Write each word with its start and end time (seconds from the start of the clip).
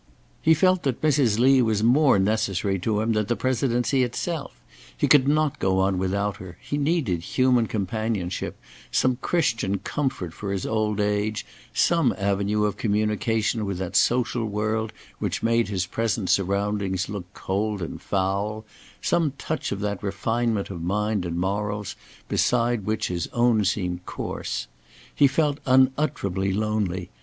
He 0.41 0.55
felt 0.55 0.81
that 0.81 1.01
Mrs. 1.03 1.37
Lee 1.37 1.61
was 1.61 1.83
more 1.83 2.17
necessary 2.17 2.79
to 2.79 3.01
him 3.01 3.13
than 3.13 3.27
the 3.27 3.35
Presidency 3.35 4.01
itself; 4.01 4.59
he 4.97 5.07
could 5.07 5.27
not 5.27 5.59
go 5.59 5.77
on 5.79 5.99
without 5.99 6.37
her; 6.37 6.57
he 6.59 6.75
needed 6.75 7.21
human 7.21 7.67
companionship; 7.67 8.57
some 8.91 9.17
Christian 9.21 9.77
comfort 9.77 10.33
for 10.33 10.51
his 10.51 10.65
old 10.65 10.99
age; 10.99 11.45
some 11.71 12.15
avenue 12.17 12.63
of 12.63 12.77
communication 12.77 13.63
with 13.63 13.77
that 13.77 13.95
social 13.95 14.43
world, 14.45 14.91
which 15.19 15.43
made 15.43 15.67
his 15.67 15.85
present 15.85 16.31
surroundings 16.31 17.07
look 17.07 17.31
cold 17.35 17.79
and 17.83 18.01
foul; 18.01 18.65
some 19.03 19.33
touch 19.37 19.71
of 19.71 19.81
that 19.81 20.01
refinement 20.01 20.71
of 20.71 20.81
mind 20.81 21.25
and 21.27 21.39
morals 21.39 21.95
beside 22.27 22.87
which 22.87 23.09
his 23.09 23.27
own 23.33 23.63
seemed 23.63 24.03
coarse. 24.07 24.65
He 25.13 25.27
felt 25.27 25.59
unutterably 25.67 26.51
lonely. 26.53 27.11